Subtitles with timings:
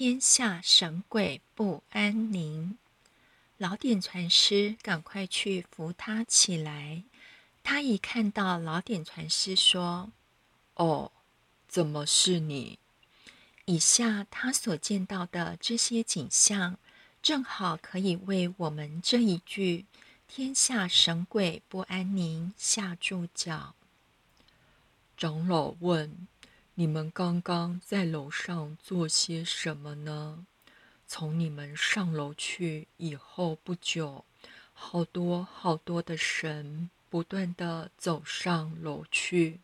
[0.00, 2.78] 天下神鬼不安宁。
[3.56, 7.02] 老点传师赶快去扶他起来。
[7.64, 10.12] 他一看到老点传师，说
[10.78, 11.10] ：“哦，
[11.66, 12.78] 怎么是你？”
[13.66, 16.78] 以下他所见到的这些景象，
[17.20, 19.84] 正好可以为我们这一句
[20.28, 23.74] “天下神鬼不安宁”下注脚。
[25.16, 26.28] 长老问
[26.80, 30.46] ：“你们刚刚在楼上做些什么呢？”
[31.08, 34.24] 从你们上楼去以后不久，
[34.72, 39.58] 好多好多的神不断的走上楼去。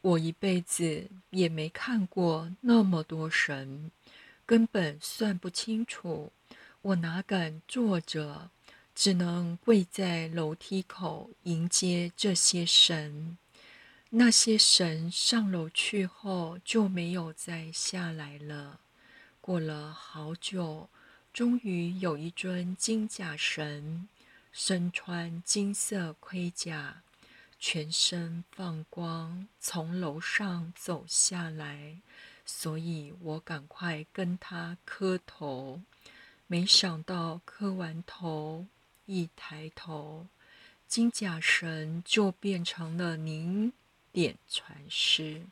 [0.00, 3.90] 我一辈子也没看过那么多神，
[4.46, 6.32] 根本算不清楚。
[6.80, 8.48] 我哪敢坐着，
[8.94, 13.36] 只能跪在楼梯口迎接这些神。
[14.10, 18.80] 那些神上楼去后就没有再下来了。
[19.40, 20.88] 过了好久，
[21.32, 24.08] 终于有一尊金甲神，
[24.52, 27.02] 身穿金色盔甲。
[27.58, 31.96] 全身放光，从楼上走下来，
[32.44, 35.80] 所以我赶快跟他磕头。
[36.46, 38.66] 没想到磕完头，
[39.06, 40.26] 一抬头，
[40.86, 43.72] 金甲神就变成了您
[44.16, 45.44] 点传师。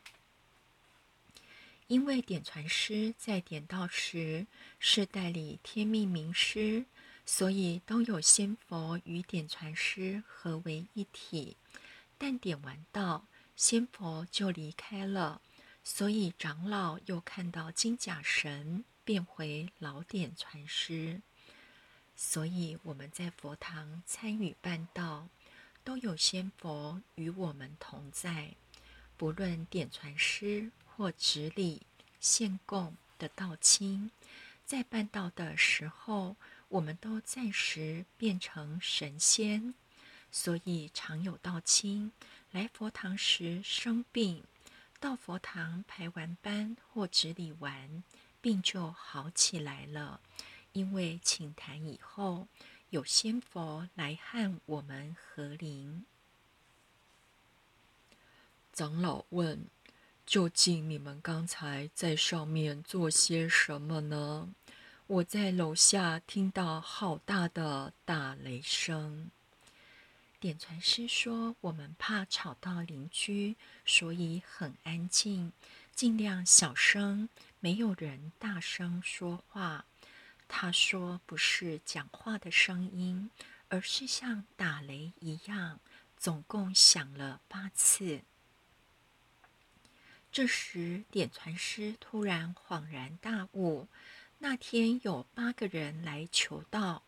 [1.85, 4.47] 因为点传师在点道时
[4.79, 6.85] 是代理天命名师，
[7.27, 11.57] 所以都有仙佛与点传师合为一体。
[12.17, 15.43] 但点完道，仙佛就离开了，
[15.83, 21.21] 所以长老又看到金甲神变回老点传师。
[22.15, 25.29] 所以我们在佛堂参与办道，
[25.85, 28.55] 都有仙佛与我们同在。
[29.15, 31.83] 不论点传师或执礼
[32.19, 34.11] 献供的道亲，
[34.65, 36.35] 在办道的时候，
[36.67, 39.73] 我们都暂时变成神仙。
[40.31, 42.11] 所以常有道亲
[42.51, 44.43] 来佛堂时生病，
[44.99, 48.03] 到佛堂排完班或执礼完，
[48.41, 50.19] 病就好起来了。
[50.73, 52.49] 因为请坛以后
[52.95, 56.05] 有仙佛来和我们合灵。
[58.71, 59.65] 长老问
[60.25, 64.49] ：“究竟你们刚才在上面做些什么呢？”
[65.07, 69.29] 我在楼下听到好大的打雷声。
[70.39, 75.51] 点传师说：“我们怕吵到邻居，所以很安静，
[75.93, 77.27] 尽量小声，
[77.59, 79.83] 没有人大声说话。”
[80.47, 83.29] 他说：“不是讲话的声音，
[83.69, 85.79] 而是像打雷一样，
[86.17, 88.21] 总共响了八次。”
[90.31, 93.87] 这时，点传师突然恍然大悟：
[94.39, 97.03] 那天有八个人来求道，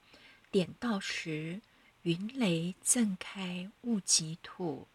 [0.51, 1.61] 点到时。
[2.03, 4.87] 云雷震开雾及土，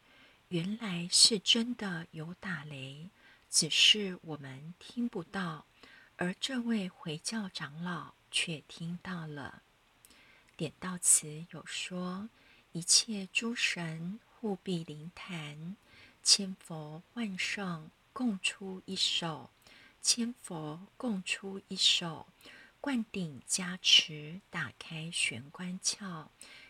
[0.49, 3.11] 原来是真的有打雷，
[3.51, 5.67] 只是我们听不到，
[6.17, 9.63] 而这位回教长老却听到了。
[10.57, 12.29] 点到此有说：
[12.73, 15.77] 一切诸神护庇灵坛，
[16.23, 19.51] 千佛万圣共出一手，
[20.01, 22.27] 千佛共出一手，
[22.81, 26.27] 灌顶加持，打开玄关窍。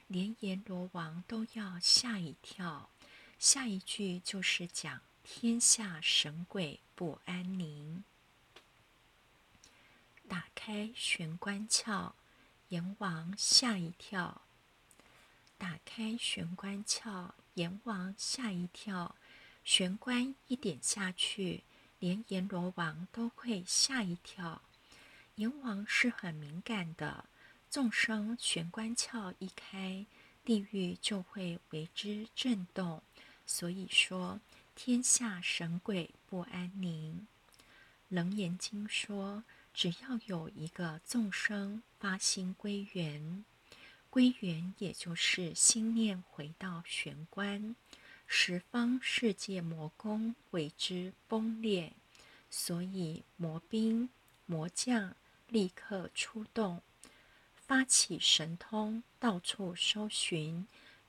[0.08, 2.90] 连阎罗王都要吓一跳，
[3.38, 8.04] 下一句就是讲天下神鬼不安宁。
[10.32, 12.12] 打开玄关窍，
[12.70, 14.40] 阎王吓一跳。
[15.58, 19.14] 打开玄关窍，阎王吓一跳。
[19.62, 21.64] 玄关一点下去，
[21.98, 24.62] 连阎罗王都会吓一跳。
[25.34, 27.26] 阎王是很敏感的。
[27.68, 30.06] 众生玄关窍一开，
[30.46, 33.02] 地狱就会为之震动。
[33.44, 34.40] 所以说，
[34.74, 37.26] 天下神鬼不安宁。
[38.08, 39.44] 楞严经说，
[39.74, 43.44] 只要有一个众生发心归元，
[44.10, 47.74] 归元也就是心念回到玄关，
[48.26, 51.92] 十方世界魔宫为之崩裂。
[52.50, 54.10] 所以魔兵
[54.44, 55.16] 魔将
[55.48, 56.82] 立刻出动。
[57.54, 60.66] 发起神通，到处搜寻，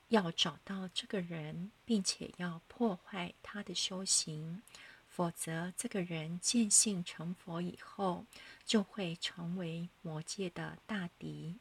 [0.08, 4.62] 要找到这个人，并且要破坏他的修行，
[5.14, 8.26] 否则这个人见性成佛以后，
[8.66, 11.54] 就会成为魔界的大敌。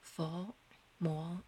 [0.00, 0.56] 佛
[0.98, 1.40] 魔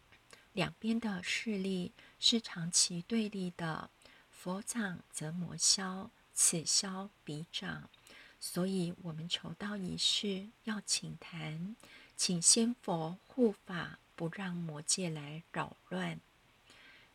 [0.52, 1.90] 两边的势力
[2.20, 3.90] 是长期对立的，
[4.30, 7.90] 佛长则魔消，此消彼长。
[8.38, 11.74] 所以，我们求道一事要请坛，
[12.16, 16.20] 请仙佛护法，不让魔界来扰乱。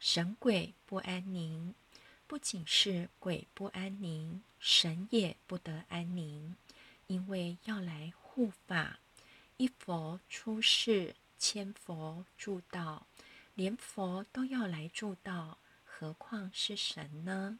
[0.01, 1.73] 神鬼不安宁，
[2.29, 6.55] 不仅是鬼不安宁，神也不得安宁，
[7.07, 8.99] 因为要来护法。
[9.57, 13.07] 一佛出世，千佛助道，
[13.55, 17.57] 连佛都要来助道，何况是神呢？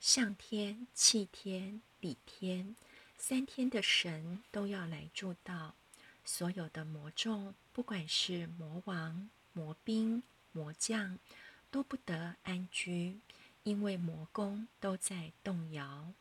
[0.00, 2.74] 象天、气天、理天
[3.16, 5.76] 三天的神都要来助道，
[6.24, 11.20] 所有的魔众，不管是魔王、魔兵、魔将，
[11.70, 13.20] 都不得安居，
[13.62, 16.12] 因为魔宫都在动摇。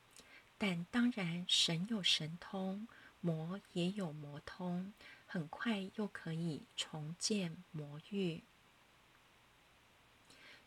[0.58, 2.88] 但当然，神有神通。
[3.24, 4.94] 魔也有魔通，
[5.28, 8.42] 很快又可以重建魔域。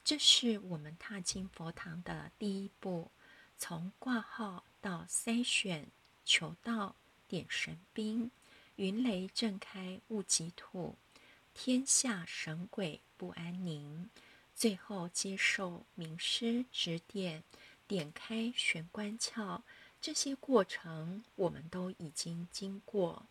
[0.05, 3.11] 这是我们踏进佛堂的第一步，
[3.59, 5.89] 从挂号到筛选、
[6.25, 6.95] 求道、
[7.27, 8.31] 点神兵，
[8.77, 10.95] 云雷震开雾即土，
[11.55, 14.09] 天下神鬼不安宁。
[14.55, 17.43] 最后接受名师指点，
[17.87, 19.63] 点开玄关窍。
[20.01, 23.27] 这些过程我们都已经经过。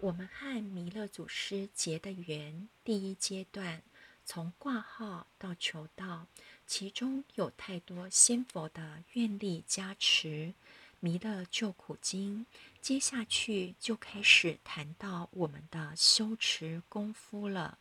[0.00, 3.82] 我们和弥勒祖师结的缘，第一阶段
[4.24, 6.26] 从挂号到求道，
[6.66, 10.52] 其中有太多仙佛的愿力加持。
[11.00, 12.46] 弥勒救苦经，
[12.80, 17.78] 接下去就开始谈到我们的修持功夫了。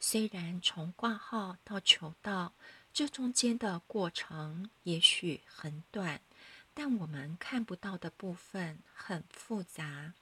[0.00, 2.54] 虽然从挂号到求道。
[2.92, 6.20] 这中间的过程也许很短，
[6.74, 10.12] 但我们看不到的部分很复杂。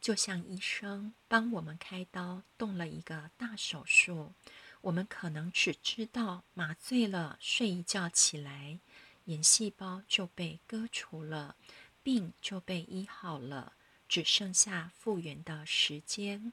[0.00, 4.34] 就像医生帮我们开刀动了一个大手术，
[4.82, 8.78] 我们可能只知道麻醉了，睡一觉起来，
[9.24, 11.56] 眼细胞就被割除了，
[12.04, 13.72] 病就被医好了，
[14.08, 16.52] 只剩下复原的时间。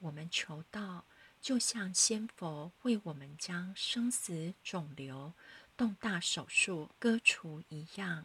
[0.00, 1.04] 我们求道。
[1.44, 5.34] 就像仙佛为我们将生死肿瘤
[5.76, 8.24] 动大手术割除一样，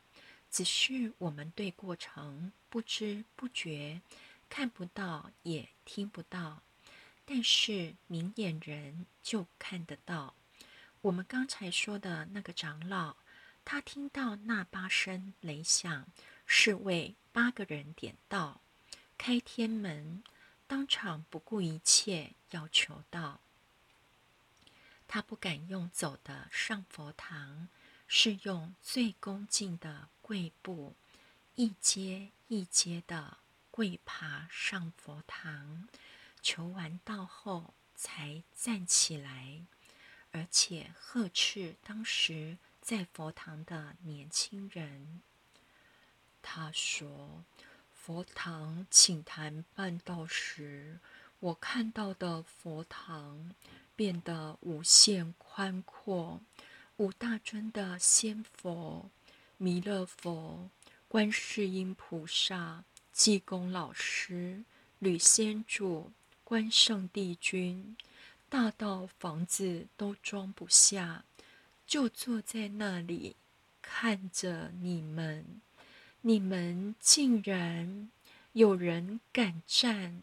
[0.49, 3.99] 只是我们对过程不知不觉，
[4.49, 6.63] 看不到也听不到，
[7.25, 10.33] 但是明眼人就看得到。
[11.01, 13.17] 我们刚才说的那个长老，
[13.65, 16.07] 他听到那八声雷响，
[16.45, 18.61] 是为八个人点到，
[19.17, 20.23] 开天门。
[20.69, 23.41] 当场不顾一切要求道，
[25.07, 27.69] 他不敢用走的上佛堂，
[28.07, 30.95] 是用最恭敬的跪步，
[31.55, 33.39] 一阶一阶的
[33.71, 35.89] 跪爬上佛堂，
[36.43, 39.65] 求完道后才站起来，
[40.29, 45.23] 而且呵斥当时在佛堂的年轻人。
[46.43, 47.43] 他说。
[48.09, 50.97] 佛堂请坛办道时，
[51.41, 53.51] 我看到的佛堂
[53.95, 56.41] 变得无限宽阔。
[56.97, 59.11] 五大尊的仙佛、
[59.57, 60.71] 弥勒佛、
[61.07, 64.63] 观世音菩萨、济公老师、
[64.97, 66.11] 吕仙主、
[66.43, 67.95] 关圣帝君，
[68.49, 71.25] 大到房子都装不下，
[71.85, 73.35] 就坐在那里
[73.83, 75.61] 看着你们。
[76.21, 78.09] 你们竟然
[78.51, 80.21] 有人敢站，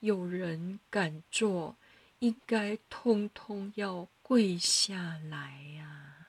[0.00, 1.76] 有人敢坐，
[2.18, 6.26] 应该通通要跪下来呀！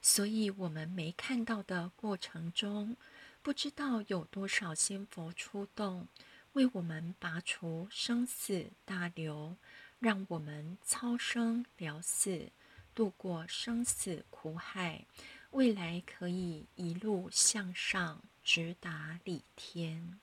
[0.00, 2.96] 所以，我们没看到的过程中，
[3.42, 6.06] 不知道有多少仙佛出动，
[6.52, 9.56] 为我们拔除生死大流，
[9.98, 12.50] 让我们超生了死，
[12.94, 15.04] 度过生死苦海。
[15.50, 20.20] 未来可以一路向上，直达理天。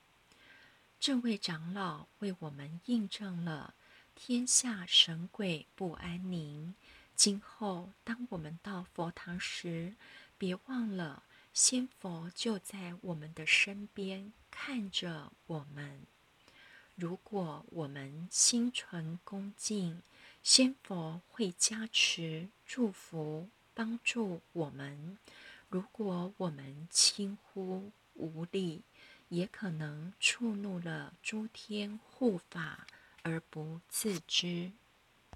[0.98, 3.74] 这位长老为我们印证了
[4.14, 6.74] 天下神鬼不安宁。
[7.14, 9.94] 今后当我们到佛堂时，
[10.38, 16.06] 别忘了仙佛就在我们的身边看着我们。
[16.94, 20.02] 如果我们心存恭敬，
[20.42, 23.50] 仙佛会加持祝福。
[23.78, 25.18] 帮助我们。
[25.68, 28.82] 如果我们轻忽无力，
[29.28, 32.88] 也可能触怒了诸天护法
[33.22, 34.72] 而不自知。